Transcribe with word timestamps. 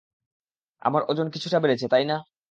আমার 0.81 1.01
ওজন 1.09 1.27
কিছুটা 1.29 1.57
বেড়েছে, 1.59 1.85
তাই 1.87 2.05
না? 2.05 2.17